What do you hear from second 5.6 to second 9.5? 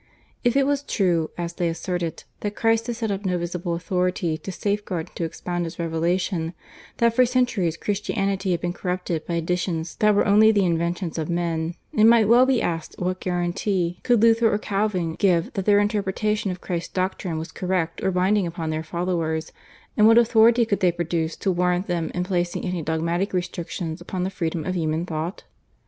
His revelation, that for centuries Christianity had been corrupted by